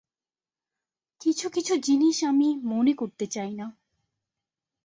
কিছু-কিছু 1.21 1.73
জিনিস 1.77 2.23
আমি 2.23 2.49
মনে 2.63 2.93
করতে 2.93 3.25
চাই 3.25 3.51
না। 3.53 3.67